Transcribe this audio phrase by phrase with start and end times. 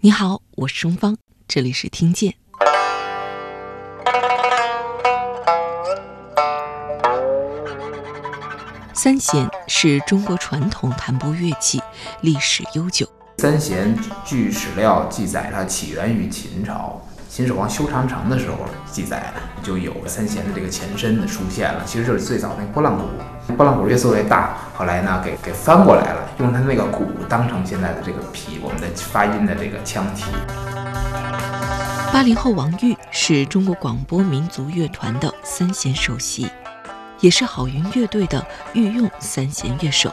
[0.00, 1.16] 你好，我是钟芳，
[1.48, 2.32] 这里是听见。
[8.94, 11.82] 三弦是中国传统弹拨乐器，
[12.20, 13.08] 历史悠久。
[13.38, 13.92] 三弦
[14.24, 17.04] 据史料记载，它起源于秦朝。
[17.28, 18.56] 秦始皇修长城的时候
[18.90, 19.32] 记载，
[19.64, 21.82] 就有三弦的这个前身的出现了。
[21.84, 23.04] 其实就是最早那拨浪鼓，
[23.54, 30.24] 拨浪鼓越做越大，后来呢给给翻过来了，用它那个鼓当成现在的这个皮，我们的发音的这个腔体。
[32.12, 36.48] 八零后王玉是中国广播民族乐团的三弦首席，
[37.20, 40.12] 也是好云乐队的御用三弦乐手。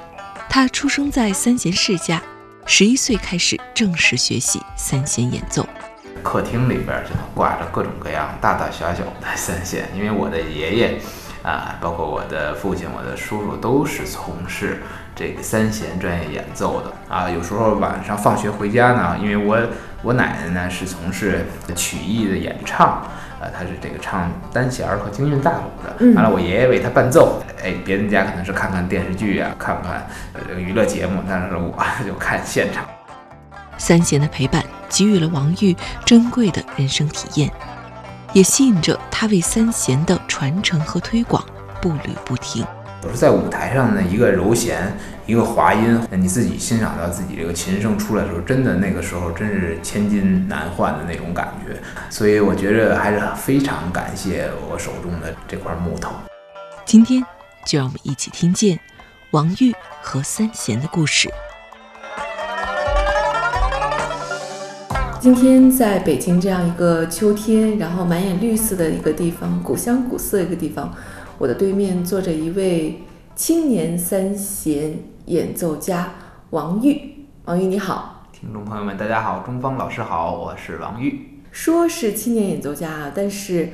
[0.49, 2.21] 他出生在三弦世家，
[2.65, 5.67] 十一岁开始正式学习三弦演奏。
[6.23, 10.99] 客厅里边就挂着各种各样大大小小的三弦，因为我的爷爷
[11.43, 14.81] 啊，包括我的父亲、我的叔叔都是从事
[15.15, 17.29] 这个三弦专业演奏的啊。
[17.29, 19.57] 有时候晚上放学回家呢，因为我
[20.01, 23.01] 我奶奶呢是从事曲艺的演唱，
[23.39, 26.13] 呃，她是这个唱单弦和京韵大鼓的。
[26.13, 27.41] 完了，我爷爷为她伴奏。
[27.63, 31.73] 哎，别人家可能是看看电视剧啊，看看呃这个娱乐节目，但是我
[32.05, 32.85] 就看现场。
[33.77, 35.75] 三弦的陪伴给予了王玉
[36.05, 37.51] 珍贵的人生体验，
[38.33, 41.43] 也吸引着他为三弦的传承和推广
[41.81, 42.65] 步履不停。
[43.05, 44.91] 有时在舞台上的，一个柔弦，
[45.27, 51.79] 一个滑音，你自己欣赏到自己这个琴声出来的时候，真的那个时候真是千金难换的那种感觉。
[52.09, 56.13] 所以我觉着还是非常感谢我手中的这块木头。
[56.83, 57.23] 今天
[57.63, 58.79] 就让我们一起听见
[59.29, 61.29] 王玉和三弦的故事。
[65.19, 70.93] 今天在北京这样一个秋天，然后满眼绿色的一个地方，古香古色一个地方，
[71.37, 73.01] 我的对面坐着一位
[73.35, 76.13] 青年三弦演奏家
[76.51, 77.25] 王玉。
[77.43, 81.41] 王玉你好，听众朋友们大家好，中方老师好，我是王玉。
[81.51, 83.69] 说是青年演奏家啊，但是。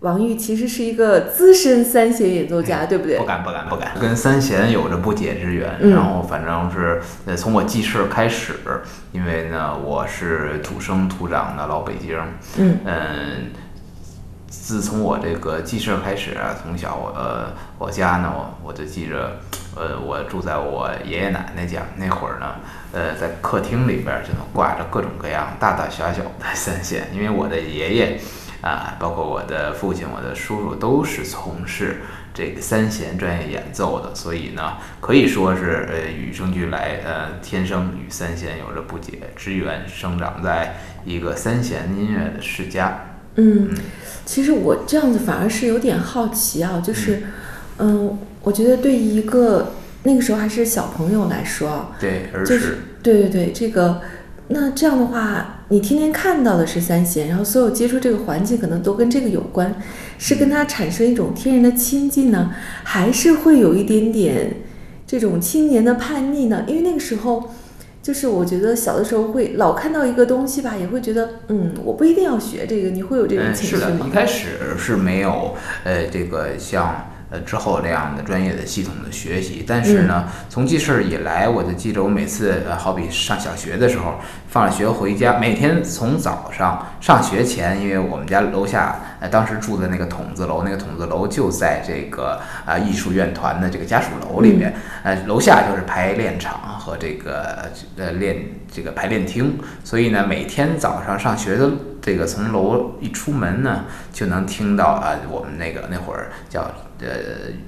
[0.00, 3.16] 王玉其实是一个资深三弦演奏家，对不对？
[3.16, 5.78] 不敢不敢不敢，跟三弦有着不解之缘。
[5.80, 8.52] 然后反正是呃，从我记事开始，
[9.12, 12.18] 因为呢，我是土生土长的老北京。
[12.58, 13.46] 嗯嗯，
[14.62, 19.36] 自从我这个记事开始，从小我呃，我家呢，我我就记着，
[19.74, 22.54] 呃，我住在我爷爷奶奶家那会儿呢，
[22.92, 28.20] 呃，在客厅里边就能挂着各种各样大大小小的三弦，因为我的爷爷。
[28.64, 32.00] 啊，包括我的父亲、我的叔叔都是从事
[32.32, 42.98] 这个三弦专业演奏的，所以呢，可以说是呃与生俱来，呃天生与三弦有着不解之缘，生长在一个三弦音乐的世家。
[43.36, 43.70] 嗯，
[44.24, 47.22] 其实我这样子反而是有点好奇啊，就是，
[47.78, 49.72] 嗯，我觉得对于一个
[50.04, 54.00] 那个时候还是小朋友来说，对，就是，对对对，这个。
[54.48, 59.74] 那这样的话，你天天看到的是三弦，然后所有接触这个环境可能都跟这个有关，
[60.18, 64.56] 是跟它产生一种天然的亲近呢，还是会有一点点
[65.06, 66.62] 这种青年的叛逆呢？
[66.68, 67.54] 因为那个时候，
[68.04, 73.80] 就是我觉得小的时候会老看到一个东西吧，也会觉得，嗯，我不一定要学这个，你会有这种情绪吗？
[73.80, 77.06] 是的，一开始是没有，呃，这个像。
[77.30, 84.16] 呃，之后这样的专业的系统的学习，但是呢，从记事以来，我就记着我每次，呃，好比上小学的时候，
[84.46, 98.36] 放了学回家，每天从早上上学前，因为我们家楼下，呃，当时住的那个筒子楼，那个筒子楼就在这个啊艺术院团的这个家属楼里面，呃，楼下就是排练场和这个呃练
[98.70, 101.70] 这个排练厅，所以呢，每天早上上学的
[102.02, 106.70] 这个从楼一出门呢，就能听到啊，我们那个那会儿叫。
[107.00, 107.08] 呃，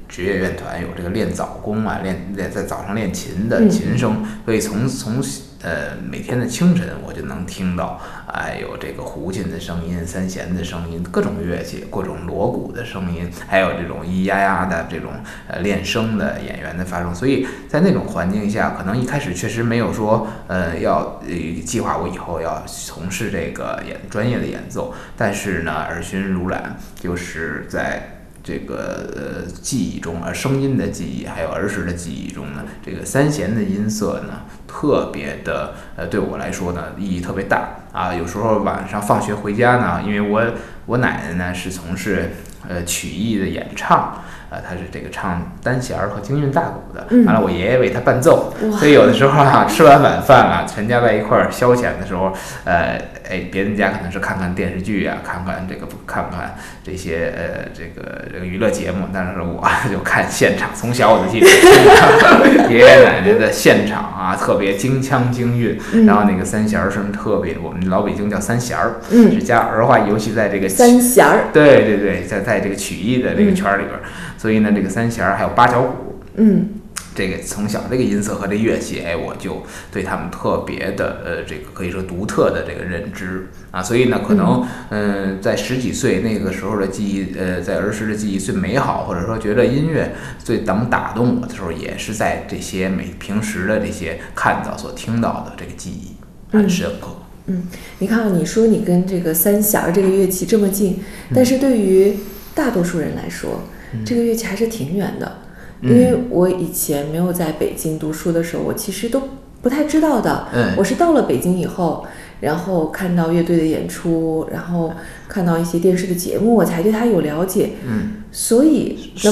[0.09, 5.21] 职业院团有这个练早功啊，练练在早上练琴的琴声，所以从从
[5.63, 15.13] 呃每天的清晨我就能听到，哎，有这个胡琴的声音、三弦的声音、各种乐器、各种锣鼓的声音，还有这种咿咿呀呀的这种
[15.49, 17.15] 呃练声的演员的发声。
[17.15, 28.13] 所以在那种环境下，可能一开始确实没有说呃要呃计划我以后要从事这个演专业的演奏，但是呢，耳熏如染，就是在。
[28.47, 34.45] 这个呃记忆中，啊，声音的记忆，还有儿时的记忆中呢，这个三弦的音色呢，
[34.79, 38.13] 特别的呃，对我来说呢，意义特别大啊。
[38.13, 40.43] 有时候晚上放学回家呢，因为我
[40.85, 42.33] 我奶奶呢是从事
[42.69, 47.07] 呃曲艺的演唱，呃，她是这个唱单弦儿和京韵大鼓的。
[47.09, 52.31] 嗯完了，我爷爷为她伴奏，哇所以有的时候啊，吃完晚饭啊，全家在一块儿消遣的时候，
[52.65, 61.47] 呃，哎，别人家可能是看看电视剧啊， 看看这个看看这些呃这个这个娱乐节目，但是我 就看现场，从小我就记得
[62.71, 66.07] 爷爷奶奶的现场啊，特别京腔京韵，嗯。
[66.07, 69.33] 然后那个三弦儿声特别，我们老北京叫三弦儿，嗯。
[69.33, 74.03] 是加儿化，尤其在这个三弦儿，对对对，在在这个曲艺的这个圈儿里边儿，
[74.39, 76.69] 所以呢，这个三弦儿还有八角鼓，嗯
[77.17, 96.17] 这个从小这个音色和这乐器，哎，我就对他们特别的呃，这个可以说独特的这个认知啊，所以呢，可能嗯、呃在十几岁那个时候的记忆，呃，在儿时的记忆最美好，或者说觉得音乐最能打动我的时候，也是在这些每平时的这些看到所听到的这个记忆
[96.53, 97.09] 很深刻。
[97.47, 97.63] 嗯
[98.01, 101.01] 你看啊，你说你跟这个三弦儿这个乐器这么近，
[101.35, 102.15] 但是对于
[102.55, 103.63] 大多数人来说，
[104.05, 105.46] 这个乐器还是挺远的。
[105.83, 109.23] 因为我以前没有在北京读书的时候，我其实都
[109.63, 110.49] 不太知道的。
[110.55, 112.07] 嗯我是到了北京以后，
[112.41, 114.93] 然后看到乐队的演出，然后
[115.29, 117.71] 看到一些电视的节目，我才对他有了解。
[117.87, 118.23] 嗯。
[118.33, 119.31] 所以，那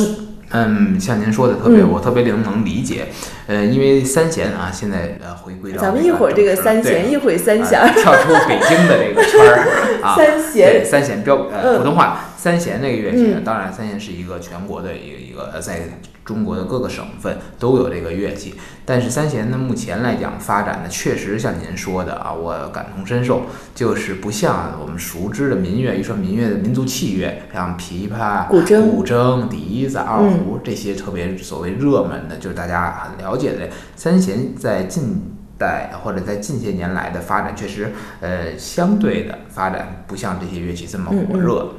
[0.50, 3.06] 嗯，像您说的特别，嗯我特别能能理解。
[3.46, 7.88] 呃，因为三弦啊，现在呃回归到咱们一会儿这个三弦，一会会儿三弦儿。
[7.94, 13.42] 跳出北京的这个圈儿啊， 三弦三弦标呃嗯普通话三弦这个乐器呢，嗯。
[13.42, 15.80] 当然三弦是一个全国的一个一个呃在
[16.26, 18.54] 中国的各个省份都有这个乐器，
[18.84, 23.44] 但是三弦呢目前来讲发展的确实像您说的啊，我感同身受，
[23.74, 33.70] 就是不像我们熟知的民乐，一说民乐的民族器乐，像琵琶、古筝古筝、笛子、二胡这些特别所谓热门的，就是大家很了解的。
[33.96, 35.22] 三弦，在近
[35.56, 41.70] 代或者在近些年来的发展，确实呃相对的发展不像这些乐器这么火热。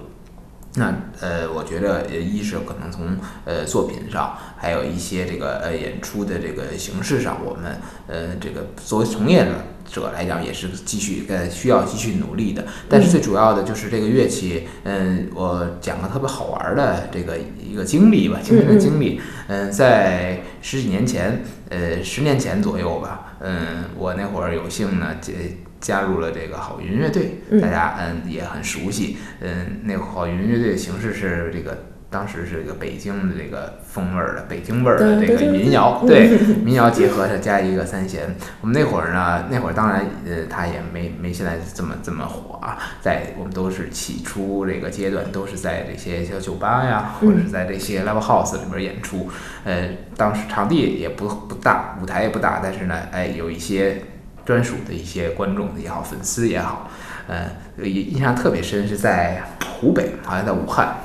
[0.78, 9.48] 那呃，我觉得呃，一是可能从呃作品上，还有一些这个呃演出的这个形式上，我们呃这个作为从业
[9.90, 12.66] 者来讲，也是继续呃需要继续努力的。
[12.90, 19.22] 但是最主要的就是这个乐器，嗯，我讲个特别好玩的这个一个经历吧，亲身的经历。
[19.48, 25.32] 嗯，在十几年前，呃，十年前左右吧，嗯，我那会儿有幸呢，这。
[25.80, 31.78] 加入了这个好云乐队，大家嗯也很熟悉，嗯，那个好云乐队的形式是这个。
[32.08, 38.34] 当时是这个北京的这个风味儿的北京味儿的这个民谣，对民谣结合着加一个三弦。
[38.62, 42.78] 我们那会儿呢，那会儿当然呃，它也没没现在这么这么火啊。
[43.02, 49.30] 在我们都是起初这个阶段，都是在这些小酒吧呀，或者是在这些 live house 里边演出。
[49.66, 54.02] 呃，当时场地也不不大，舞台也不大，但是呢，哎，有一些。
[54.46, 56.90] 专属的一些观众也好，粉丝也好，
[57.28, 59.42] 呃，印印象特别深是在
[59.80, 60.96] 湖北，好像在武汉。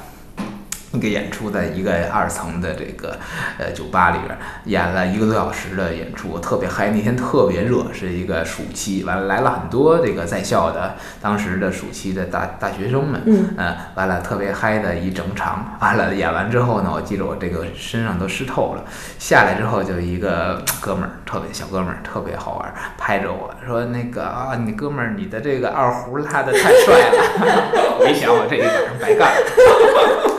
[0.93, 3.17] 一个演出在一个二层的这个
[3.59, 6.91] 呃酒吧里边演了一个多小时的演出，特别嗨。
[6.91, 15.77] 那天特别热，是一个暑期，完了来了很多这个在校的当时的暑期的大大学生们，嗯，呃，完了特别嗨的一整场。
[15.81, 18.85] 完了演完之后呢，我记得我这个身上都湿透了。
[19.19, 27.97] 下来之后就一个哥们儿，特别小哥们儿，特别好玩，拍着我说那个啊，你哥们儿你的这个二胡拉的太帅了。
[28.01, 30.30] 我一想，我这一晚上白干了。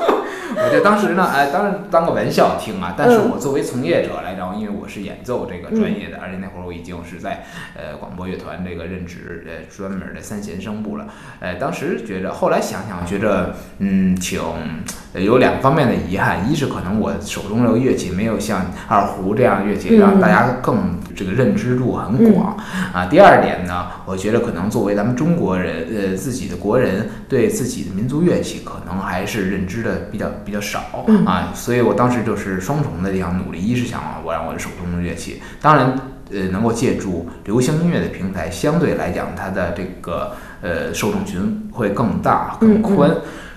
[0.63, 7.43] 我就当时呢，哎，当然当个玩笑听啊，但是我作为从业者来讲，因为我是演奏这个专业的，而且那会儿我已经是在
[7.75, 11.07] 呃广播乐团这个任职呃专门的三弦声部了，
[11.39, 14.39] 呃，当时觉着，后来想想觉着，嗯，挺
[15.13, 22.57] 有两方面的遗憾，一是可能我手中这个乐器没有像二胡这样乐器让大家更这个认知度很广。
[22.93, 30.29] 啊，第二点呢，我觉得可能作为咱们中国人，呃，自己的国人对自己的民族乐器可能还是认知的比较。
[30.43, 30.79] 比较少
[31.25, 35.93] 啊，所以我当时就是双重的这样努力，一是想我让我的手中的乐器，当然
[36.31, 43.11] 呃能够借助流行音乐的平台，相对来讲它的这个呃受众群会更大更宽，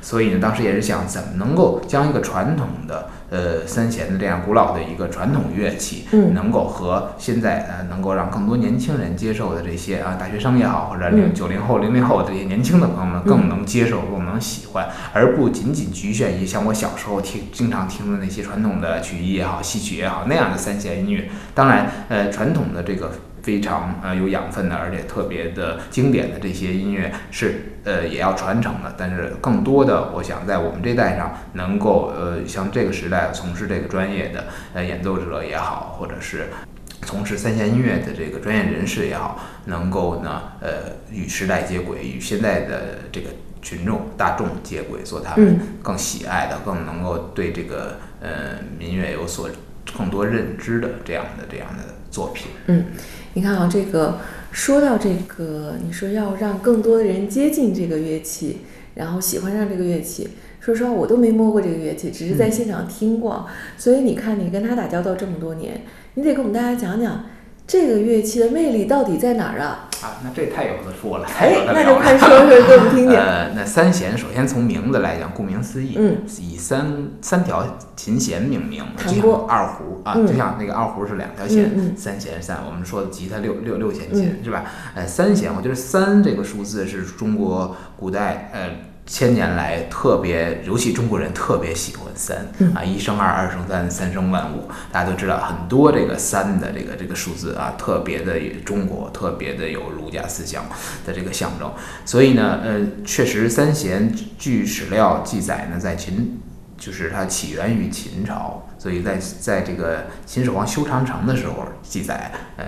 [0.04, 21.30] 所以呢当时也是想怎么能够将一个传统的呃三弦的这样古老的一个传统乐器，能够和现在呃能够让更多年轻人接受的这些啊大学生也好，或者零九零后零零后这些年轻的朋友们更能接受更能喜欢，而不仅仅局限于像我小时候听经常听的那些传统的曲艺也好、戏曲也好那样的三弦音乐。
[21.54, 23.12] 当然，呃，传统的这个
[23.44, 28.92] 非常呃有养分的，而且特别的经典的这些音乐是呃也要传承的。
[28.98, 36.48] 但是更多的，我想在我们这代上能够呃像这个时代从事这个专业的呃演奏者也好，或者是。
[37.06, 40.70] 从事三弦音乐的这个专业人士也好，能够呢，呃，
[41.12, 43.28] 与时代接轨，与现在的这个
[43.60, 49.50] 群众大众接轨，做他们更喜爱的、更能够对这个呃民乐有所
[49.94, 52.46] 更多认知的这样的这样的作品。
[52.68, 52.86] 嗯，
[53.34, 54.18] 你看啊，这个
[54.52, 58.58] 说到这个，你说要让更多的人接近这个乐器，
[58.94, 60.28] 然后喜欢上这个乐器。
[60.60, 63.46] 说实话，我都没摸过这个乐器，只是在现场听过。
[63.76, 65.82] 所以你看，你跟他打交道这么多年，
[66.14, 67.24] 你得跟我们大家讲讲
[67.66, 69.88] 这个乐器的魅力到底在哪儿啊？
[70.02, 73.16] 啊，那这太有的说了，哎，那就快说说给我们听听。
[73.16, 84.64] 呃，那三弦首先从名字来讲，顾名思义，嗯，以三三条琴弦命名，就像二胡啊，就像那个二胡是两条弦，三弦三，我们说的吉他六六六弦琴是吧？
[84.94, 88.70] 呃，三弦，我觉得三这个数字是中国古代呃。
[89.06, 92.38] 千年来特别，尤其中国人特别喜欢三
[92.74, 94.66] 啊，一生二，二生三，三生万物。
[94.90, 100.64] 大家都知道很多这个三的这个这个数字啊，特别的中国，特别的有儒家思想
[101.04, 101.70] 的这个象征。
[102.06, 106.40] 所以呢，呃，确实三贤据史料记载呢，在秦，
[106.78, 112.64] 就是它起源于秦朝，所以在在这个秦始皇修长城的时候记载，呃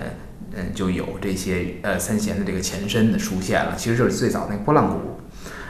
[0.55, 5.19] 嗯，就有这些呃三贤的这个前身的出现了，其实就是最早那拨浪鼓。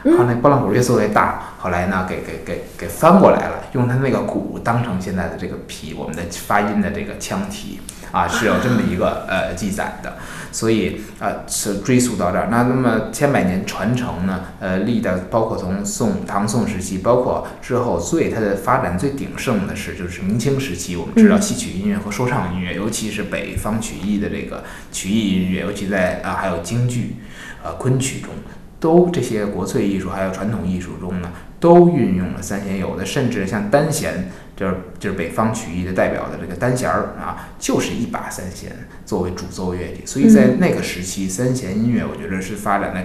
[0.04, 7.80] 后那拨浪鼓越做越大，后来呢，给给给给翻过来了，用它那个鼓当成现在的这个皮，我们的发音的这个腔体
[8.12, 10.16] 啊，是有这么一个呃记载的。
[10.50, 12.48] 所以啊，是追溯到这儿。
[12.50, 20.96] 那那么千百年传承呢，呃，历代包括从宋唐宋时期，包括之后最它的发展最鼎盛的是就是明清时期。
[20.96, 27.16] 我们知道戏曲音乐和说唱音乐，尤其是北方曲艺的这个曲艺音乐，尤其在啊还有京剧，
[27.62, 28.30] 呃昆曲中。
[28.80, 38.70] 都这些国粹艺术还有传统艺术中呢，都运用了三弦，有的甚至像单弦，就是就是北方曲艺的代表的这个单弦儿啊，就是一把三弦
[39.04, 40.02] 作为主奏乐器。
[40.06, 43.00] 所以在那个时期，三弦音乐我觉得是发展的，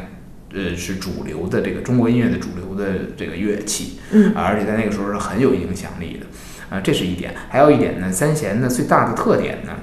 [0.53, 7.33] 呃，是主流的这个中国音乐的主流的这个乐器，嗯，而且在那个时候是很有影响力的，啊，这是一点。
[7.49, 9.73] 还有一点呢，三弦的最大的特点呢，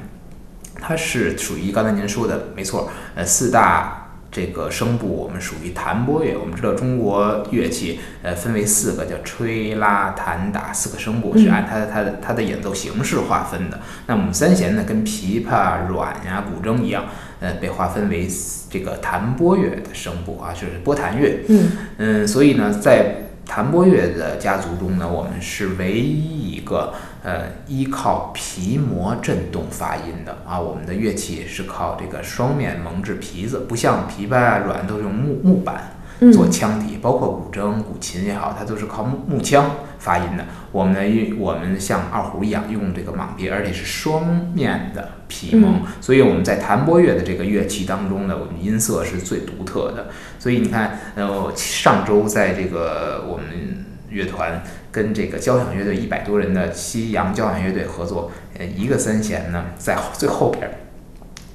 [0.81, 4.00] 它是属于刚才您说的没错，呃，四大。
[4.31, 13.81] 这个声部我们属于弹拨乐，我们知道中国乐器呃分为四个，叫吹拉弹打四个声部，是按它的它的它的演奏形式划分的。
[14.07, 17.07] 那我们三弦呢，跟琵琶、阮呀、古筝一样，
[17.41, 18.29] 呃，被划分为
[18.71, 21.41] 这个弹拨乐的声部啊，就是拨弹乐。
[21.49, 23.17] 嗯嗯，所以呢，在
[23.51, 30.61] 弹拨乐的家族中呢，我们是唯一一个呃依靠皮膜振动发音的啊。
[30.61, 35.91] 我们的乐器是靠这个双面蒙制皮子，不像琵琶啊、阮都用木木板
[36.33, 40.45] 做腔体，包括古筝、古琴也好，它都是靠木木腔发音的。
[40.71, 50.11] 我们呢，用我们像二胡一样用这个蟒皮，而且是双面的皮蒙，所以我们在弹拨乐的这个乐器当中呢，我们音色是最独特的。
[50.39, 54.63] 所以你看，呃，上周在这个我们乐团
[54.93, 60.71] 跟这个交响乐队一百多人的西洋交响乐队合作，呃，一个三弦呢在最后边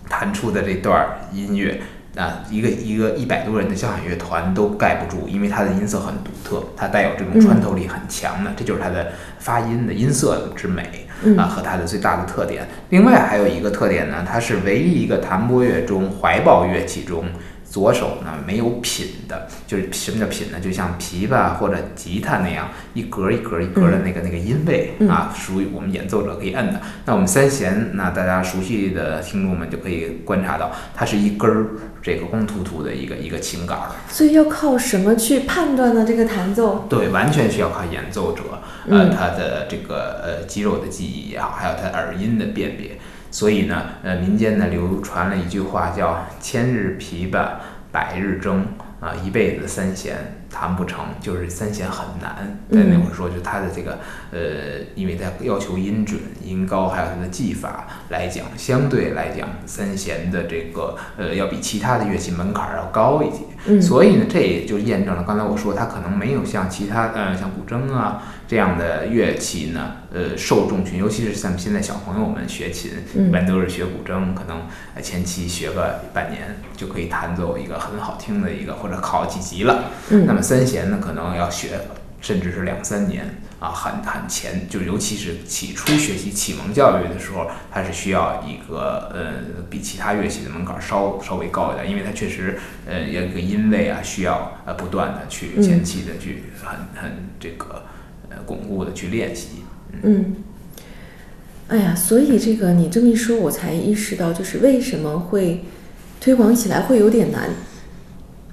[0.10, 1.82] 弹出的这段音乐。
[2.16, 11.08] 啊，一个一个一百多人的交响乐团都盖不住，因为它的音色很独特，它带有这种穿透力很强的，这就是它的发音的音色之美
[11.38, 12.68] 啊，和它的最大的特点。
[12.90, 17.26] 另外还有一个特点呢，它是唯一一个弹拨乐中怀抱乐器中。
[17.68, 20.58] 左手呢没有品的，就是什么叫品呢？
[20.62, 26.80] 就像琵琶或者吉他那样一格一格一格的那个那个音位啊，属于我们演奏者可以摁的。
[27.04, 31.68] 那我们三弦，那大家熟悉的听众们就可以观察到，它是一根儿
[32.06, 33.90] 这个光秃秃的一个一个情感儿。
[34.08, 36.06] 所以要靠什么去判断呢？
[36.08, 36.86] 这个弹奏？
[36.88, 38.44] 对，完全需要靠演奏者，
[38.88, 42.92] 呃，他的这个呃肌肉的记忆也好，还有他耳音的辨别。
[43.32, 47.48] 所以呢，呃，民间呢流传了一句话，叫“千日琵琶
[47.92, 48.62] 百日筝”，
[49.02, 52.58] 啊，一辈子三弦弹不成，就是三弦很难。
[52.72, 54.00] 在那会儿说，就他的这个，
[54.32, 54.40] 呃，
[54.96, 63.82] 因为它要求音准、音高，还有他的技法来讲，相对来讲，三弦的这个，呃，要比其他的乐器门槛要高一些。
[63.82, 68.24] 所以呢，这也就验证了刚才我说，他可能没有像其他，呃，像古筝啊。
[68.48, 74.68] 这样的乐器呢，呃，受众群，尤其是像现在小朋友们学琴，一般都是学古筝，可能
[75.02, 79.86] 前期学个半年就可以弹奏一个很好听的一个，或者考几级了。
[80.10, 81.80] 那么三弦呢，可能要学，
[82.22, 97.84] 甚至是两三年啊，很很前，就尤其是起初学习启蒙教育的时候，它是需要一个呃，比其他乐器的门槛稍稍微高一点，因为它确实呃，有一个音位啊，需要呃不断的去前期的去很很这个。
[98.46, 99.64] 巩固的去练习，
[100.04, 100.36] 嗯，
[101.68, 105.66] 哎呀，所以这个你这么一说，我才意识到，就是为什么会
[106.22, 107.50] 推广起来会有点难。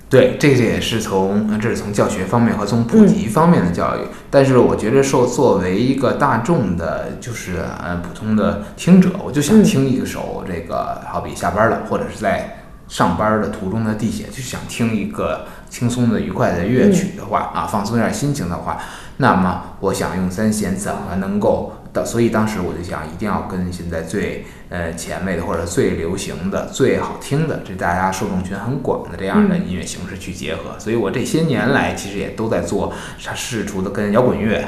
[0.08, 4.00] 对，这个也是从这是从教学方面和从普及方面的教育。
[4.30, 12.58] 但是我觉得，受作为一个大众的，就是呃普通的听者，我就想听一首这个，好比下班了，或者是在
[12.88, 18.78] 上班的途中的地铁，就想听一个轻松的、愉快的乐曲的话啊，放松一下心情的话，
[19.18, 21.72] 那么我想用三弦怎么能够？
[21.92, 30.78] 的，所以当时我就想，一定要跟现在最呃前卫的或者最流行的、最好听的，这大家受众群很广的这样的音乐形式去结合。
[30.78, 32.92] 所以我这些年来其实也都在做，
[33.34, 34.66] 试图的跟摇滚乐、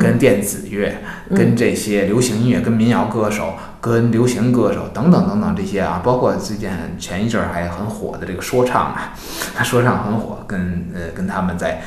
[0.00, 0.96] 跟电子乐、
[1.30, 9.14] 跟这些流行音乐、跟民谣歌手、跟流行歌手等等等等这些啊，包括最近前一阵儿还很火的这个说唱啊，
[9.62, 11.82] 说唱很火，跟呃跟他们在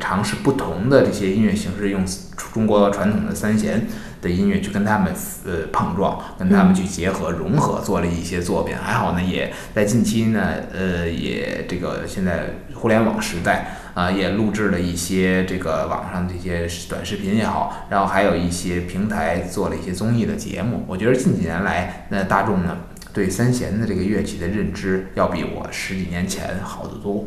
[0.00, 2.04] 尝试不同的这些音乐形式，用
[2.52, 3.86] 中国传统的三弦。
[4.22, 5.12] 的音乐去跟他们
[5.44, 8.74] 呃碰撞，跟他们去结合融合，做了一些作品。
[8.74, 20.84] 还好呢，也在近期呢，呃，也这个现在互联网时代啊，也录制了一些这个网上这些短视频也好，然后还有一些平台做了一些综艺的节目。
[20.86, 22.78] 我觉得近几年来，那大众呢
[23.12, 27.26] 对三弦的这个乐器的认知，要比我十几年前好得多。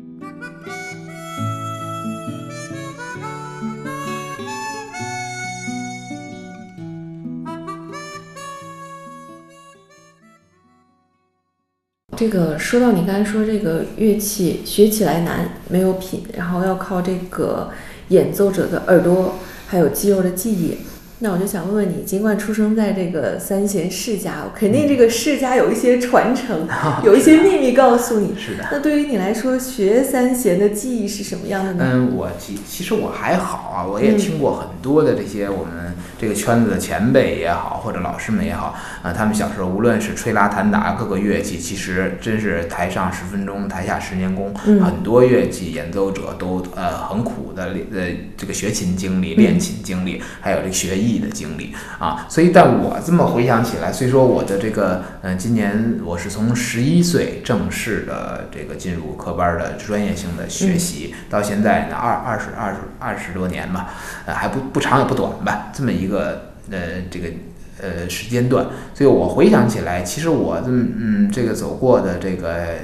[12.21, 17.71] 这个说到你刚才说这个乐器学起来难，没有品，然后要靠这个
[18.09, 20.77] 演奏者的耳朵还有肌肉的记忆。
[21.17, 26.67] 那我就想问问你，尽管出生在这个三弦世家，肯定这个世家有一些传承，
[27.03, 28.35] 有一些秘密告诉你。
[28.37, 28.65] 是的。
[28.71, 31.89] 那对于你来说，学三弦的记忆是什么样的呢？
[31.91, 44.53] 嗯，我其其实我还好啊，我也听过很多的这些我们这个圈子的前辈也好，或者老师们也好，啊，他们小时候无论是吹拉弹打各个乐器，其实真是台上十分钟，台下十年功。
[44.83, 51.21] 很多乐器演奏者都呃很苦的呃这个学琴经历、练琴经历，还有这个学艺。
[51.21, 63.93] 的经历啊，所以但我这么回想起来，虽说我的这个，嗯，今年我是从十一岁正式的这个进入科班的专业性的学习，到现在呢二二十二十二十多年吧，
[64.25, 66.79] 呃，还不不长也不短吧，这么一个呃
[67.09, 67.27] 这个
[67.81, 72.75] 呃时间段，所以我回想起来，其实我这嗯这个走过的这个。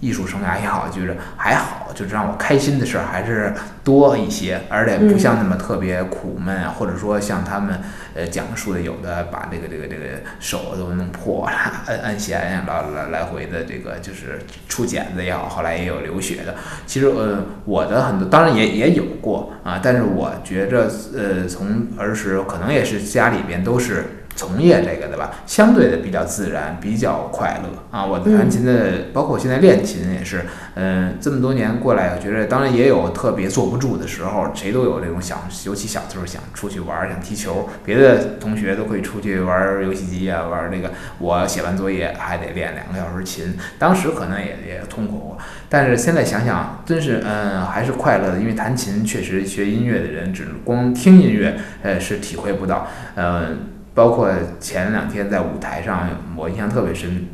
[0.00, 7.80] 艺术生涯也好，就是还好，就是让我开心的事儿还是多一些，而且不像那么特别苦闷啊，或者说像他们
[8.14, 11.56] 呃讲述的，有的把这个这个这个手都弄破了，
[11.86, 16.54] 按按弦呀，来来来回的这个就是出茧子也好，后来也有流血的。
[16.86, 24.04] 其实呃，我的很多当然也也有过啊，但是我觉着呃，从儿时可能也是家里边都是。
[24.36, 28.04] 从业这个的吧，相对的比较自然，比较快乐啊。
[28.04, 30.44] 我弹琴的，包括现在练琴也是，
[30.74, 45.38] 嗯，这么多年过来，我觉得当然也有特别坐不住的时候，谁都有这种想，尤其小的时候想出去玩，想踢球，别的同学都可以出去玩游戏机啊，玩那个，我写完作业还得练两个小时琴，当时可能也也痛苦过，
[45.70, 53.75] 但是现在想想，真是嗯，还是快乐的，因为弹琴确实学音乐的人，只光听音乐，呃，是体会不到，嗯。
[53.96, 54.30] 包括
[54.60, 56.06] 前两天在舞台上，
[56.36, 57.28] 我印象特别深，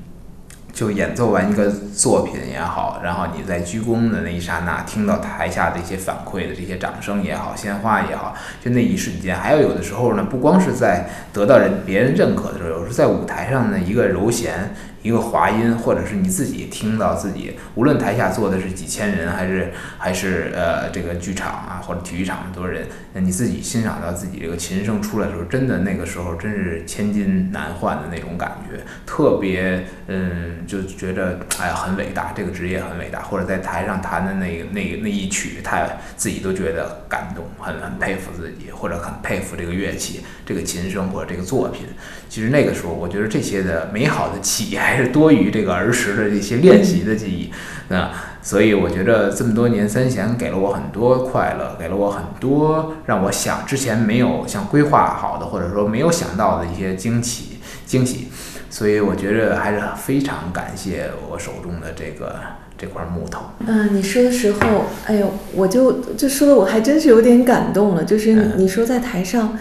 [0.73, 8.33] 就演奏完一个作品也好，然后你在鞠躬的那一刹那，听到台下的一些反馈的这些掌声也好，鲜花也好，
[8.65, 9.37] 就那一瞬间。
[9.37, 14.73] 还有有的时候呢，不光是在得到人别人认可的时候，有时候在舞台上的一个柔弦。
[15.03, 41.87] 一个滑音，或者是你自己听到自己，无论台下坐的是几千人，还是还是呃这个剧场啊，或者体育场很多人，你自己欣赏到自己这个琴声出来的时候，真的那个时候真是千金难换的那种感觉，特别嗯，就觉着哎呀很伟大，这个职业很伟大，或者在台上弹的那那那一曲，太自己都觉得感动，很很佩服自己，或者很佩服这个乐器，这个琴声或者这个作品。
[42.29, 47.51] 其实那个时候，我觉得这些的美好的体验还是多于这个儿时的这些练习的记忆，
[47.89, 48.11] 那
[48.43, 58.29] 所以我觉得这么多年三弦给了我很多快乐，给了我很多让我想之前没有像规划好的，或者说没有想到的一些惊喜惊喜。
[58.69, 62.37] 所以我觉得还是非常感谢我手中的这个
[62.77, 63.43] 这块木头。
[63.67, 68.05] 嗯，你说的时候，哎呦，我就就说的我还真是有点感动了。
[68.05, 69.59] 就是嗯你说在台上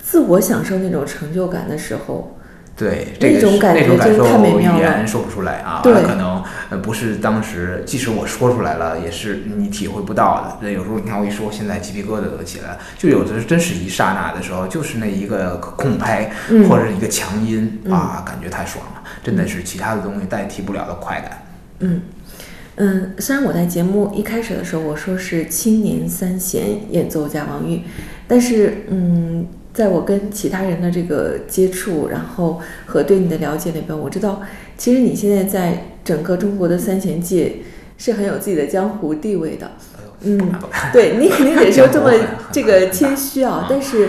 [0.00, 2.37] 自我享受那种成就感的时候，
[2.78, 10.58] 对，这种感觉那种感受真是太美妙了语言说不出来啊，对可能呃不是当时，即使我说出来了，也是你体会不到的。
[10.62, 12.78] 那有时候你看我一说，现在鸡皮疙瘩都起来了。
[12.96, 21.42] 就有的真是一刹那的时候，就是那一个空拍、嗯或者一个强音、嗯啊，感觉太爽了，真的是其他的东西代替不了的快感。
[21.80, 22.00] 嗯
[22.76, 26.62] 嗯，虽然我在节目一开始的时候我说是青年三弦
[26.92, 27.82] 演奏家王玉，
[28.28, 29.44] 但是嗯，
[29.78, 34.42] 在我跟其他人的这个接触，然后和对你的了解里边，我知道
[34.76, 37.58] 其实你现在在整个中国的三弦界
[37.96, 39.70] 是很有自己的江湖地位的。
[40.22, 40.52] 嗯，
[40.92, 42.12] 对你肯定得说这么
[42.50, 44.08] 这个谦虚啊， 但是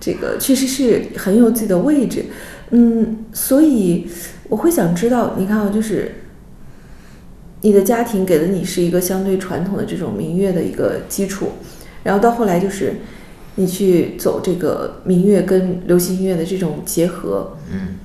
[0.00, 2.24] 这个确实是很有自己的位置。
[2.70, 4.08] 嗯，所以
[4.48, 6.12] 我会想知道，你看啊，就是
[7.60, 11.50] 你的家庭给了你是一个相对传统的这种民乐的一个基础，
[12.02, 12.96] 然后到后来就是
[13.56, 17.96] 你去走这个民乐跟流行音乐的这种结合，嗯，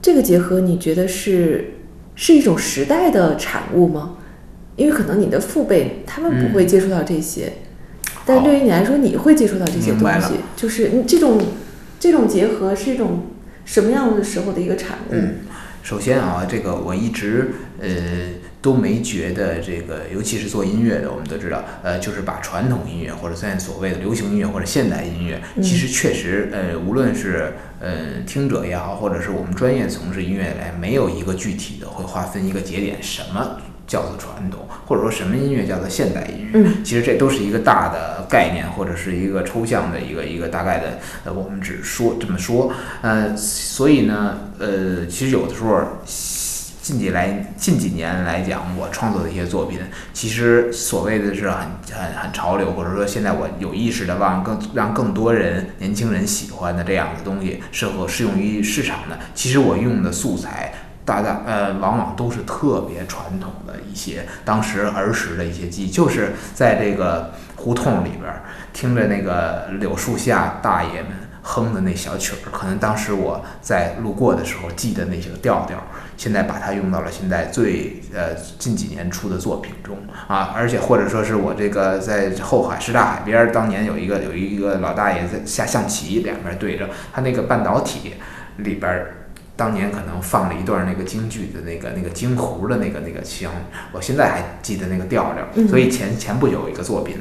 [0.00, 1.74] 这个结合你觉得是
[2.14, 4.18] 是一种时代的产物吗？
[4.76, 7.54] 因为可能你的父辈他们不会接触到这些，
[8.26, 11.40] 但对于你来说，你会接触到这些东西，就是你这种
[11.98, 13.22] 这种结合是一种
[13.64, 15.12] 什么样的时候的一个产物？
[15.12, 15.36] 嗯，
[15.82, 17.88] 首先啊，这个我一直呃
[18.62, 25.62] 都没觉得这个，尤其是做音乐的，我们都知道，呃，就是把传统音乐或者现在所谓的流行音乐或者现代音乐，嗯。
[25.62, 36.50] 其实确实呃，无论是呃听者也好，或者是我们专业从事音乐来，没有一个具体的会划分一个节点，什么叫做传统，或者说什么音乐叫做现代音乐。
[36.54, 36.82] 嗯。
[36.82, 45.80] 其实这都是一个大的概念，或者是一个抽象的一个一个大概的，呃，我们只说这么说，呃，所以呢，呃，其实有的时候
[46.86, 49.80] 近几来近几年来讲，我创作的一些作品，
[50.12, 51.58] 其实所谓的是很
[51.92, 60.72] 很很潮流，或者说现在我有意识的往更让更多人年轻人喜欢的这样的东西，适合适用于市场的，其实我用的素材。
[61.04, 68.32] 大大呃，往往都是特别传统的一些当时儿时的一些记忆，就是在这个胡同里边
[68.72, 71.10] 听着那个柳树下大爷们
[71.42, 75.80] 哼的那小曲儿，可能当时我在路过的时候记得那些个调调，
[76.16, 79.96] 现在把它用到了现在最呃近几年出的作品中
[80.28, 88.14] 啊，而且或者说是我这个在后海什刹海边儿，当年有一个有一个老大爷在下象棋，两边对着他那个半导体
[88.56, 89.12] 里边儿。
[89.58, 93.50] 当年可能放了一段那个京剧的那个那个京胡的那个那个腔，
[93.90, 95.66] 我现在还记得那个调调。
[95.66, 97.16] 所以前前不久有一个作品，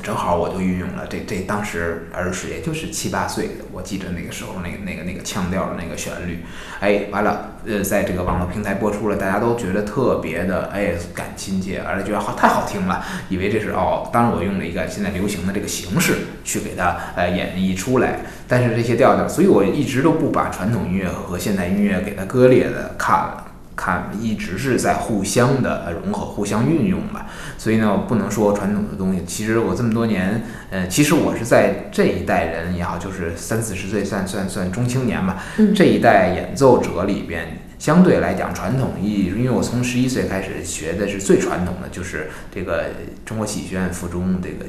[0.00, 6.44] 正好我就运用了这这当时儿时也就是七八岁的，我记着那个时候那个那个那个腔调的那个旋律，
[6.78, 23.44] 哎，完了，呃，在这个网络平台播出了，大家都觉得特别的哎感亲切，而且觉得好太好听了，以为这是哦，当然我用了一个现在流行的这个形式去给它呃演绎出来，但是这些调调，所以我一直都不把传统音乐和现代音乐给它割裂的看了。
[23.78, 29.22] 看一直是在互相的呃融合、互相运用吧，所以呢，我不能说传统的东西。
[29.24, 37.46] 其实我这么多年，呃，其实我是在这一代人也好，就是三四十岁算算算中青年吧，嗯这一代演奏者里边，
[37.78, 42.86] 相对来讲传统意义，因为我从十一岁开始学的是最传统的，就是这个
[43.24, 44.64] 中国戏剧学院附中这个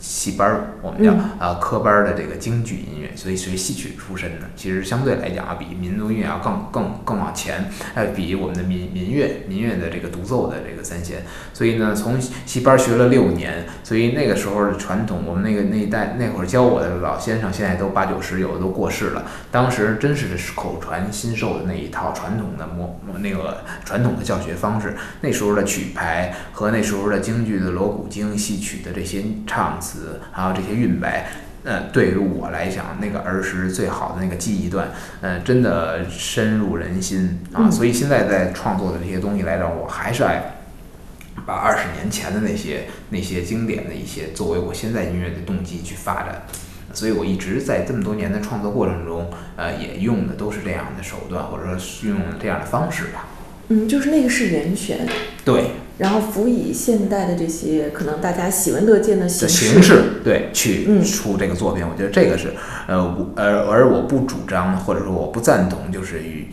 [0.00, 1.20] 戏班儿，我们叫嗯。
[1.38, 19.24] 啊科班儿的这个京剧音乐，所以学戏曲出身的，其实相对来讲啊，比民族音乐要更更更往前，哎，比我们的民民乐民乐的这个独奏的这个三弦，所以呢，从戏班儿学了六年，所以那个时候的传统，我们那个那一代那会儿教我的老先生，现在都八九十，有的都过世了。
[19.50, 29.89] 当时真是口传心授的那一套传统的模那个传统的教学方式，那时候的曲牌和那时候的京剧的锣鼓经戏曲的这些唱词，
[30.32, 31.26] 还有这些韵白。
[31.62, 34.88] 呃，对于我来讲，那个儿时最好的那个记忆段，
[35.20, 37.68] 呃，真的深入人心啊！
[37.68, 40.54] 嗯所以现在在创作的这些东西来讲，我还是爱
[41.44, 46.42] 把二十年前的那些那些经典的一些作为我现在音乐的动机去发展。
[46.94, 53.28] 所以我一直在这么多年的创作过程中，呃，也用的都是这样的手段，或者说用这样的方式吧。
[53.68, 55.06] 嗯，就是那个是人选，
[55.44, 62.54] 对然后辅以现代的这些可能大家喜闻乐见的的形形式，对，去嗯出这个作品，我觉得这个是，
[62.88, 66.48] 呃，我而而我不主张，或者说我不赞同，就是与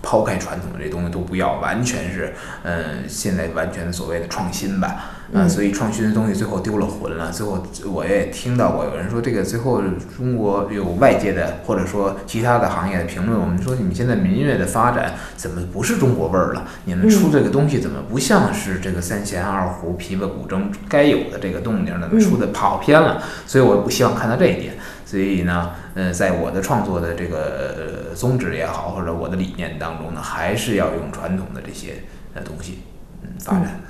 [0.00, 7.30] 抛开传统的这东西都不要，完全是，嗯，现在完全所谓的创新吧，啊，所以创新的东西最后丢了魂了。
[7.30, 9.80] 最后我也听到过有人说，这个最后
[10.16, 16.66] 中国有外界的或者说其他的行业的评论，我们说你们现在民乐的发展怎么不是中国味儿了？
[16.84, 22.00] 你们出这个东西怎么不像是这个三弦、二胡、琵琶、古筝该有的这个动静？
[22.00, 23.22] 怎么出的跑偏了？
[23.46, 24.74] 所以我不希望看到这一点。
[25.06, 32.02] 所以呢，嗯，在我的创作的这个宗旨也好，或者我的理念当中呢，还是要用传统的这些
[32.34, 32.80] 呃东西，
[33.22, 33.62] 嗯，发展。
[33.64, 33.89] 嗯，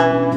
[0.00, 0.30] Thank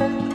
[0.00, 0.25] you.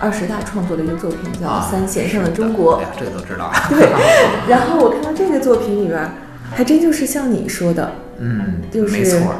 [0.00, 2.76] 二十大创作的一个作品，叫《三弦上的中国》。
[2.78, 3.52] 哎呀，这个都知道。
[3.68, 3.86] 对，
[4.48, 6.10] 然后我看到这个作品里边，
[6.50, 9.34] 还真就是像你说的，嗯，就是没错。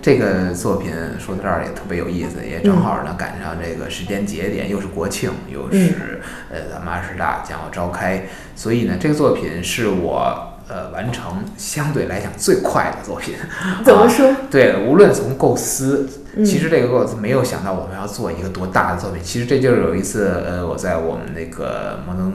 [0.00, 6.20] 这个作品说到这儿也特别有意思，也正好呢赶上这个时间节点，又是国庆，又是
[6.52, 8.24] 呃咱们二十大将要召开，
[8.54, 13.34] 所以呢，这个作品是我呃完成相对来讲最快的作品。
[13.82, 14.30] 怎么说？
[14.50, 16.06] 对，无论从构思，
[16.42, 19.22] 其实这个构思没有想到我们要做一个多大的作品。
[19.22, 22.32] 其实这就是有一次呃我在我们那个摩登。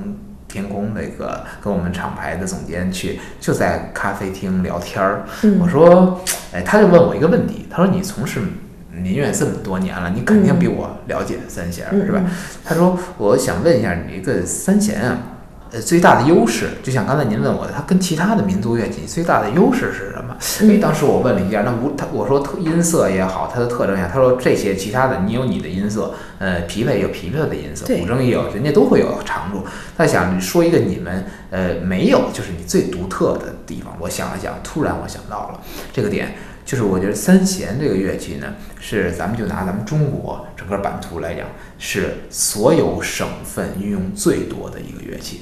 [0.51, 5.23] 天空那个跟我们厂牌的总监去，就在咖啡厅聊天儿。
[5.61, 6.19] 我说，
[6.51, 8.39] 哎，他就问我一个问题，他说：“你从事
[8.91, 12.23] 民乐这么多年了，你肯定比我了解三弦，是吧？”
[12.65, 15.19] 他说：“我想问一下你一个三弦啊，
[15.71, 20.35] 呃，最大的优势，就像刚才您问我的，它跟其他的民族乐器最大的优势是什么？”
[20.67, 29.63] 哎，当时我问了一下，那无他我说特音色也好，它的特征也好，他说这些其他的你有你的音色，呃，琵琶也有琵琶的音色，古筝也有，人家都会有长处。
[29.95, 33.95] 他想说一个你们呃没有，就是你最独特的地方。
[33.99, 35.59] 我想了想，突然我想到了
[35.93, 36.33] 这个点，
[36.65, 38.47] 就是我觉得三弦这个乐器呢，
[38.79, 41.45] 是咱们就拿咱们中国整个版图来讲，
[41.77, 45.41] 是所有省份运用最多的一个乐器。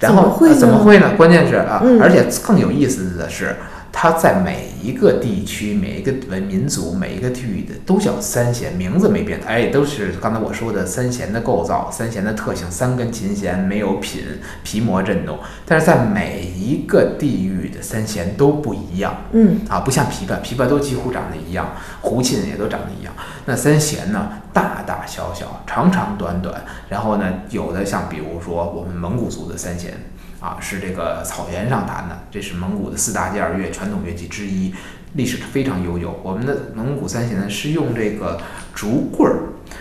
[0.00, 1.12] 然后怎么会呢？
[1.16, 3.54] 关键是啊，而且更有意思的是。
[3.92, 14.22] 它在每一个地区、每一个文民族、每一个地域的都叫三弦，名字没变，哎，都是刚才我说的三弦的构造、三弦的特性，三根琴弦没有品，
[14.62, 21.68] 皮膜振动，但是在每一个地域的三弦都不一样，嗯，啊，不像琵琶，琵琶都几乎长得一样，
[22.00, 23.12] 胡琴也都长得一样，
[23.44, 29.92] 那三弦呢，大大小小，长长短短，然后呢，有的像比如说我们蒙古族的三弦。
[30.40, 34.74] 啊，是这个草原上弹的，这是蒙古的四大件乐传统乐器之一，
[35.12, 36.18] 历史非常悠久。
[36.22, 38.40] 我们的蒙古三弦呢，是用这个
[38.74, 39.36] 竹棍儿，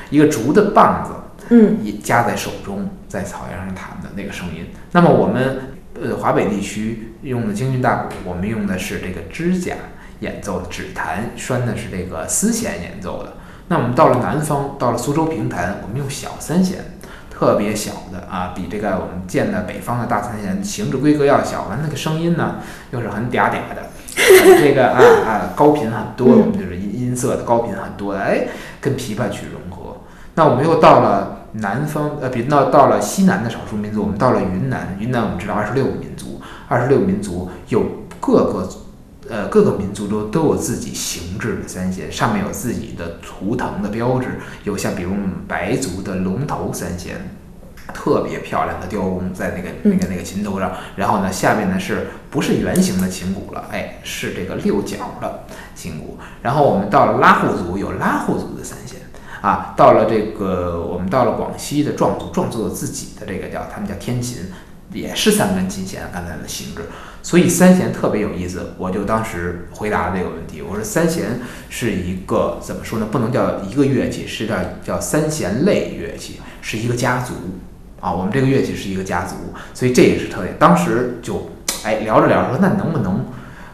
[0.09, 4.65] 一个竹的棒子，嗯，也夹在手中，在草原上弹的那个声音。
[4.91, 9.75] 那么我们呃华北地区用的京韵大鼓，我们用的是这个指甲
[10.19, 13.37] 演奏的指弹，拴的是这个丝弦演奏的。
[13.69, 16.79] 那我们到了南方，到了苏州评弹，我们用小三弦。
[17.39, 22.55] 特别小的啊，比这个我们见的北方的大三弦形制规格要小，完那个声音呢
[22.91, 23.83] 又是很嗲嗲的，
[24.59, 28.45] 这个啊啊高频很多，我们就是音音色的高频很多的，哎，
[28.81, 30.01] 跟琵琶去融合。
[30.35, 37.85] 那我们又到了南方，呃，比那到了西南的少数民族，我们到了云南，云南我们知道二十六个民族，二十六个民族有
[38.19, 38.67] 各个
[39.29, 47.15] 呃各个民族都都有自己形制的三弦，上面有自己的图腾的标志，有像比如我们白族的龙头三弦。
[47.91, 53.65] 特别漂亮的雕工在那个那个那个琴头上，然后呢，下面呢是不是圆形的琴骨了？
[53.71, 56.15] 哎，是这个六角的琴骨。
[56.43, 58.99] 然后我们到了拉祜族，有拉祜族的三弦
[59.41, 59.73] 啊。
[59.75, 64.37] 到了这个我们到了广西的壮族，壮族有自己的这个叫他们叫天琴，
[64.93, 66.83] 也是三根琴弦，刚才的形制。
[67.21, 68.73] 所以三弦特别有意思。
[68.77, 73.07] 我就当时回答这个问题，我说三弦是一个怎么说呢？
[73.11, 77.33] 不能叫一个乐器，是叫叫三弦类乐器，是一个家族。
[78.01, 79.35] 啊，我们这个乐器是一个家族，
[79.73, 80.55] 所以这也是特点。
[80.57, 81.51] 当时就，
[81.83, 83.25] 哎，聊着聊着说，那能不能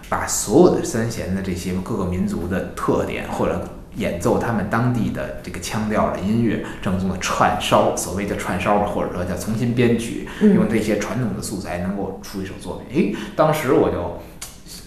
[0.10, 13.14] 把所有的三弦的这些各个民族的特点，或者演奏他们当地的这个腔调的音乐，正宗的串烧，所谓的串烧吧，或者说叫重新编曲，用这些传统的素材，能够出一首作品。
[13.14, 14.22] 哎，当时我就。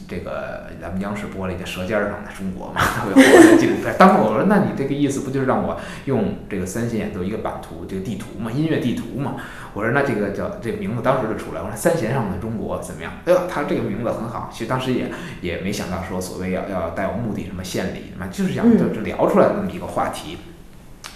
[0.09, 3.95] 这个咱们央视播了一个《舌尖上的中国》嘛， 特别火的纪录片。
[3.99, 9.37] 当时我说，那你这个意思不就是让我用这个三弦演奏一个版图，这个地图嘛，音乐地图嘛？
[9.75, 11.61] 我说那这个叫这个名字当时就出来。
[11.61, 13.13] 我说三弦上的中国怎么样？
[13.27, 14.49] 哎呦，他这个名字很好。
[14.51, 15.11] 其实当时也
[15.43, 20.39] 也没想到说所谓要要带有目的什么献礼嘛，就是想就聊出来那么一个话题。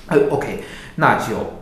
[0.09, 0.63] 哎，OK，
[0.97, 1.62] 那就。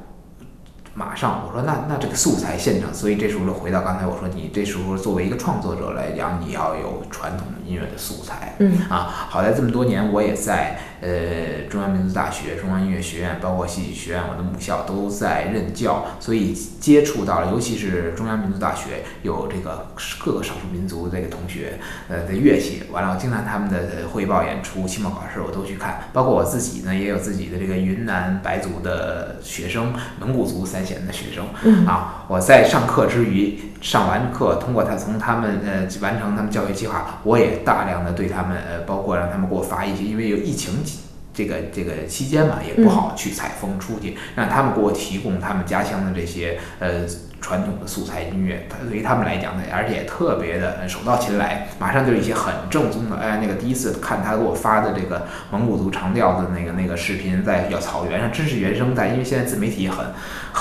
[0.92, 19.86] 马上我说那那这个素材现场，所以这时候就回到刚才我说你这时候作为一个创作者来讲，你要有传统的音乐的素材，嗯啊，好在这么多年我也在呃中央民族大学、中央音乐学院，包括戏曲学院，我的母校都在任教，所以接触到了，尤其是中央民族大学有这个
[20.18, 30.79] 各个少数民族这个同学呃的乐器，完了经常他们的汇报演出、期末考试我都去看，包括我自己呢也有自己的这个云南白族的学生、蒙古族三。
[30.84, 40.74] 的学生啊，我在上课之余，上完课通过他从他们呃完成他们教育计划，我也大量的对他们呃，包括让他们给我发一些，因为有疫情
[41.32, 47.06] 这个这个期间嘛，也不好去采风出去，让他们给我提供他们家乡的这些呃。
[47.42, 53.16] 传统的素材音乐，它对于他们来讲呢，而且也特别的手到擒来，马上就是一些很正宗的。
[53.16, 60.04] 哎，那个第一次看他给我发的这个蒙古族长调的那个那个视频，在要草原上，真是原声带，因为现在自媒体很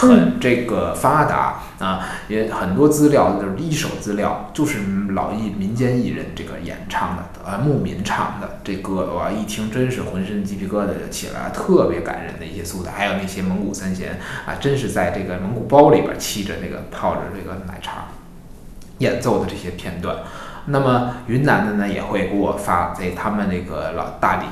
[0.08, 16.70] 很这个发达啊，也很多资料就是一手资料，就是老艺民间艺人这个演唱的，呃，牧民唱的这歌，哇，一听真是浑身鸡皮疙瘩就起来了，特别感人的一些素材，还有那些蒙古三弦啊，真是在这个蒙古包里边沏着那。
[16.70, 18.06] 个泡着这个奶茶
[19.00, 20.18] 演奏的这些片段，
[20.66, 24.46] 那么云南的呢也会给我发在他们那个老大理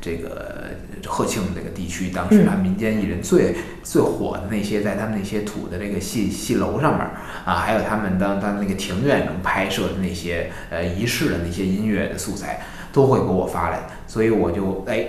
[0.00, 0.70] 这个
[1.06, 7.06] 鹤庆这个地区，当时他民间艺人最最火的那些，在他们那些土的这个戏戏楼上面
[7.44, 12.60] 啊，还有他们当当那个庭院能拍摄的那些呃仪式的那些音乐的素材，
[12.92, 15.06] 都会给我发来，所以我就哎。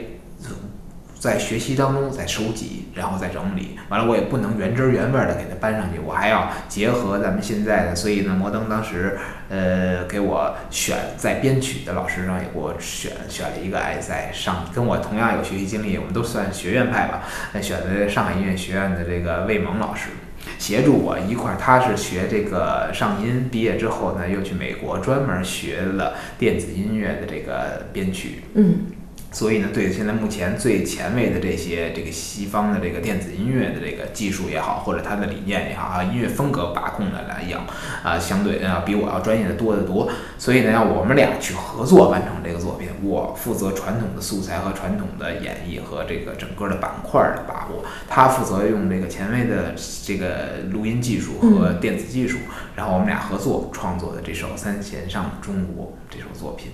[1.21, 17.21] 在学习当中，在收集，然后再整理，完了我也不能原汁原味的给它搬上去，我还要结合咱们现在的，所以呢，摩登当时呃给我选在编曲的老师上也给我选选了一个，哎，在上跟我同样有学习经历，我们都算学院派吧，
[17.61, 20.09] 选的上海音乐学院的这个魏萌老师，
[20.57, 28.87] 协助我一块儿，他是学这个上音，毕业之后呢又去美国专门学了电子音乐的这个编曲，嗯。
[29.33, 37.65] 所以呢，对现在目前最前卫的这些这个西方的这个电子音乐的这个技术也好，或者它的理念也好啊，音乐风格把控的来讲
[38.03, 40.09] 啊，相对啊比我要专业的多得多。
[40.37, 52.37] 所以呢，要我们俩去合作完成这个作品，我负责传统的素材和传统的演绎和这个整个的板块的把握，他负责用这个前卫的这个录音技术和电子技术，
[52.75, 56.71] 然后我们俩合作创作的这首《三弦上的中国》这首作品。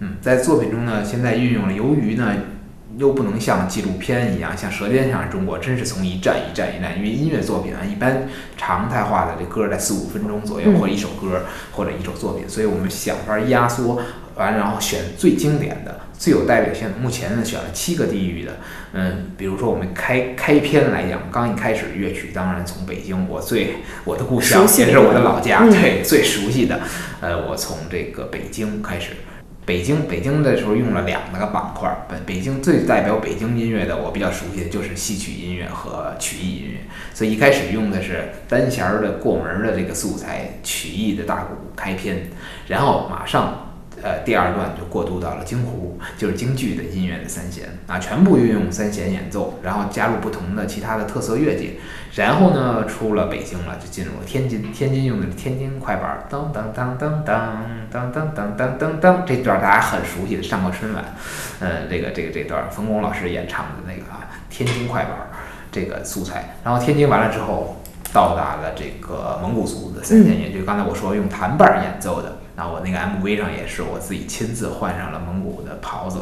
[0.00, 2.32] 嗯，在作品中呢，现在运用了，由于呢，
[2.96, 6.96] 又不能像纪录片一样，像《舌尖上的中国》，真是从一站一站一站。
[6.96, 14.00] 因为音乐作品啊，一般常态化的这歌在四五分钟左右，或者一首歌或者一首作品，所以我们想法压缩
[14.36, 16.94] 完，然后选最经典的、最有代表性的。
[17.00, 18.52] 目前呢，选了七个地域的，
[18.92, 26.80] 嗯，比如说我们开开篇来讲，刚一开始乐曲，当然从北京，我最我的故乡，也是我的老家，对，最熟悉的，
[27.20, 29.10] 呃，我从这个北京开始。
[29.68, 31.94] 北京，北京的时候用了两个板块。
[32.08, 36.78] 北北京最代表北京音乐的，我比较熟悉的就是戏曲音乐和曲艺音乐。
[37.12, 42.30] 所以一开始用的是单弦的过门的这个素材，曲艺的大鼓开篇，
[42.66, 43.67] 然后马上。
[44.02, 51.78] 呃，第二段就过渡到了京胡，就是京剧的音乐的三弦啊，全部运用三弦演奏，然后加入不同的其他的特色乐器，
[52.14, 61.04] 然后呢，出了北京了，就进入了天津，天津用的是天津快板，当当当当当当当当当当当，这段大家很熟悉的，上过春晚，
[61.60, 65.12] 呃，这个这个这段冯巩老师演唱的那个啊，天津快板
[65.70, 67.74] 这个素材，然后天津完了之后。
[68.10, 72.37] 到达了这个蒙古族的三弦乐，就刚才我说用弹伴演奏的。
[72.58, 76.18] 那我那个 MV 上也是我自己亲自换上了蒙古的袍子，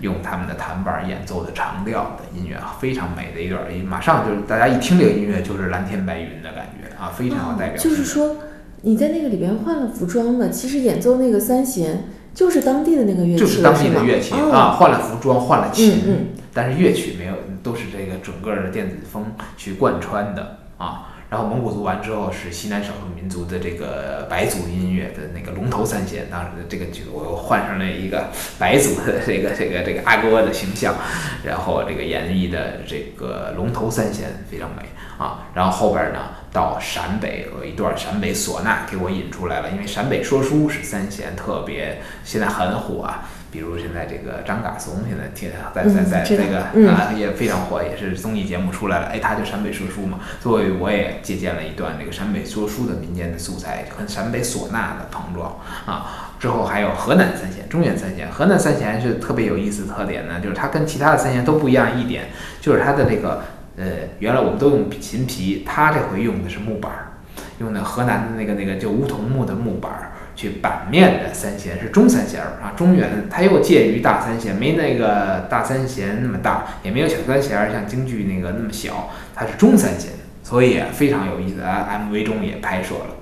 [0.00, 7.82] 用他们的弹板演奏的长调的音乐，非常美的一段音，马上就是大家一听这个音乐就是蓝天白云的感觉啊，非常有代表。
[7.82, 8.36] 就是说
[8.82, 19.24] 你在那个里边换了服装的，其实演奏那个三弦就是当地的那个乐器，就是当地的乐器啊，换了服装，换了琴，但是乐曲没有，都是这个整个的电子风
[19.56, 21.08] 去贯穿的啊。
[21.32, 28.28] 然后蒙古族完之后是西南少数民族的这个白族音乐的那个龙头三弦，当时的这个就我换上了一个
[28.58, 30.94] 白族的这个这个这个阿哥的形象，
[31.42, 34.82] 然后这个演绎的这个龙头三弦非常美
[35.16, 35.48] 啊。
[35.54, 36.18] 然后后边呢
[36.52, 43.26] 到陕北有一段陕北唢呐给我引出来了，因为陕北说书是三弦特别现在很火啊。
[43.52, 56.30] 比如现在这个张嘎松，现在听在在在这个啊也非常火，也是综艺节目出来了，哎，他就陕北说书嘛，所以我也借鉴了一段这个陕北说书的民间的素材，和陕北唢呐的碰撞啊。
[56.40, 62.24] 之后还有河南三弦、中原三弦，河南三弦是特别有意思特点呢，就是它跟其他的三弦都不一样一点，
[62.60, 63.42] 就是它的这个
[63.76, 63.84] 呃，
[64.18, 67.12] 原来我们都用琴皮，它这回用的是木板儿，
[67.60, 70.11] 用的河南的那个那个就梧桐木的木板儿。
[70.34, 80.10] 去版面的三弦是中三弦儿啊，中原它又介于大三弦，没那个大三弦那么大，也没有小三弦像京剧那个那么小，它是中三弦，
[80.42, 81.88] 所以非常有意思啊。
[81.90, 83.16] MV 中也拍摄了。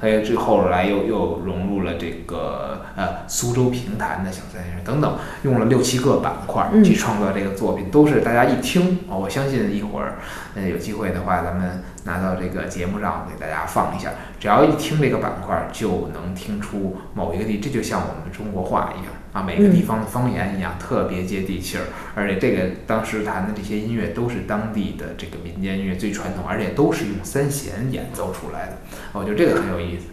[0.00, 10.16] 还有最后来又又融入了这个呃苏州评弹的小三弦等等，用了六七个板块去创作这个作品，都是大家一听啊，我相信一会儿
[10.56, 19.12] 呃有机会的话，咱们拿到这个节目上给大家放一下，只要一听这个板块，就能听出某一个地，这就像我们中国话一样。
[19.32, 21.82] 啊，每个地方的方言一样，特别接地气儿，
[22.14, 28.76] 而且这个当时弹的这些音乐都是当地的这个民间音乐最传统，而且都是用三弦演奏出来的，
[29.12, 30.04] 我觉得这个很有意思。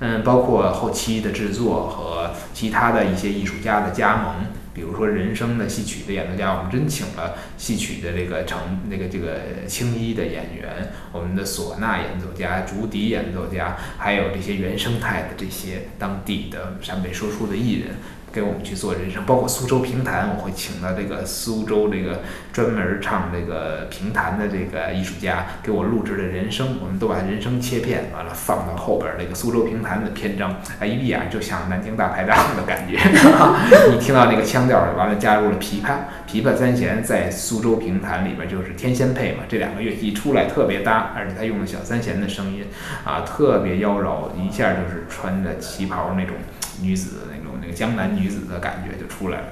[0.00, 4.34] 嗯，包括后期的制作和其他的一些艺术家的加盟，
[4.76, 8.58] 比如说人声的戏曲的演奏家，我们真请了戏曲的这个成
[8.90, 17.94] 那个这个青衣的演员，我们的唢呐演奏家、竹笛演奏家，还有这些原生态的这些当地的陕北说书的艺人。
[18.36, 22.20] 给我们去做人声，包括苏州评弹，我会请到这个苏州这个
[22.52, 33.00] 专门唱这个评弹的这个艺术家给我录制的人声，我们都把人声切片，完了放到后边这个苏州评弹的篇章，哎，一闭眼就像南京大排档的感觉。
[33.90, 35.94] 你听到那个腔调，完了加入了琵琶，
[36.28, 42.66] 琵琶三弦在苏州评弹里边就是天仙配嘛，这两个乐器出来特别搭，而且他用了小三弦的声音
[43.02, 46.36] 啊，特别妖娆，一下就是穿着旗袍那种
[46.82, 47.45] 女子的那个。
[47.66, 49.46] 那个江南女子的感觉就出来了，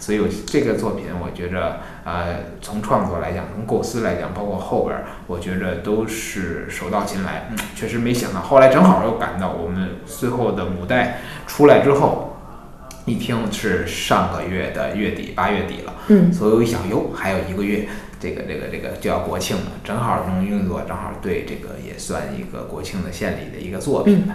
[0.00, 4.98] 所以我这个作品，我觉着，呃，从创作来讲，从构思来讲，包括后边，
[5.28, 7.46] 我觉着都是手到擒来。
[7.50, 12.36] 嗯，确实没想到，后来正好又赶到我们最后的母带出来之后，
[13.04, 15.94] 一听是上个月的月底，八月底了。
[16.08, 17.86] 嗯，所以我一想，哟，还有一个月，
[18.18, 24.34] 这个这个这个就要国庆了，正好能运作，正好对这个也算一个国庆的献礼的一个作品吧。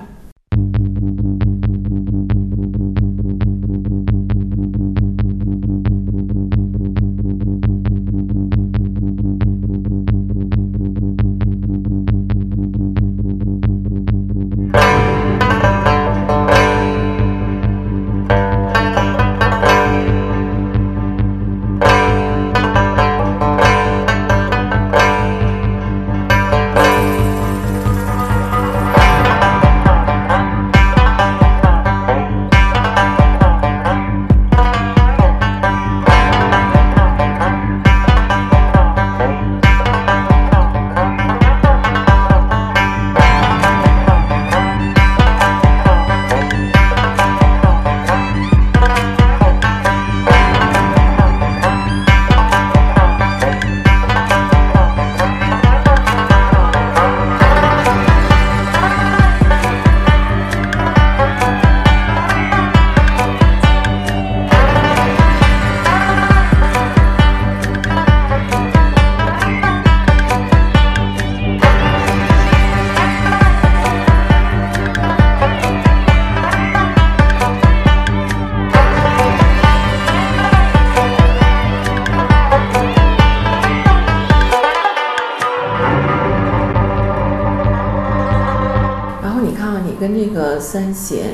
[90.60, 91.32] 三弦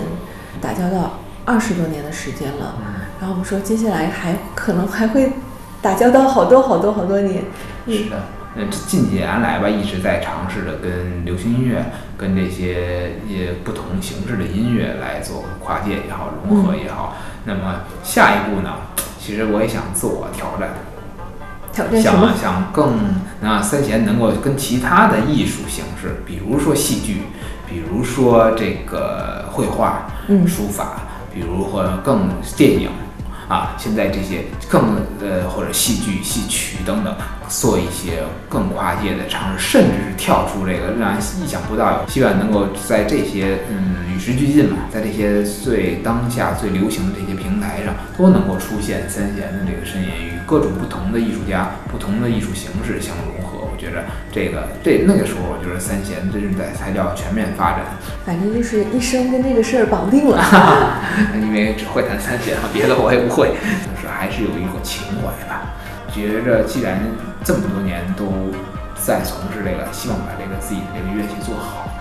[0.61, 2.75] 打交道二十多年的时间了，
[3.19, 5.33] 然后我们说接下来还可能还会
[5.81, 7.43] 打交道好多好多好多年。
[7.87, 8.17] 是的，
[8.55, 11.85] 呃，近几年来吧，一直在尝试着跟流行音乐、
[12.17, 17.15] 跟这些也不同形式的音乐来做跨界也好、融合也好。
[17.45, 18.69] 那么下一步呢？
[19.19, 20.69] 其实我也想自我挑战，
[21.73, 22.01] 挑战？
[22.01, 22.93] 想想更
[23.41, 27.23] 让三弦能够跟其他的艺术形式，比如说戏剧，
[27.67, 31.01] 比如说这个绘画、嗯书法，
[31.33, 32.89] 比如或者更电影。
[33.49, 37.13] 啊，现在这些更呃或者戏剧、戏曲等等，
[37.49, 53.67] 做一些更跨界的尝试，甚至是跳出这个让人意想不到，希望能够在这些嗯与时俱进嘛，在这些最当下最流行的这些平台上，都能够出现三弦的这个身影，与各种不同的艺术家、不同的艺术形式相融合。
[53.83, 57.83] 我觉着这个这那个时候，我觉得三弦真是在才叫全面发展。
[58.25, 60.39] 反正就是一生跟这个事儿绑定了，
[61.35, 63.49] 因为只会弹三弦啊，别的我也不会，
[63.83, 65.75] 就是还是有一股情怀吧。
[66.07, 67.03] 觉着既然
[67.43, 68.31] 这么多年都
[68.95, 71.91] 在从事这个，希望把这个自己的这个乐器做好。